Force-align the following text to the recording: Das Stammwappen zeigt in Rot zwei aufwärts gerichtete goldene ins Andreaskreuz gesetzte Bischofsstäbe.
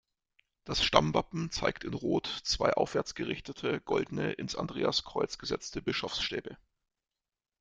Das 0.63 0.83
Stammwappen 0.83 1.51
zeigt 1.51 1.83
in 1.83 1.93
Rot 1.93 2.25
zwei 2.43 2.73
aufwärts 2.73 3.13
gerichtete 3.13 3.79
goldene 3.81 4.31
ins 4.31 4.55
Andreaskreuz 4.55 5.37
gesetzte 5.37 5.79
Bischofsstäbe. 5.79 6.57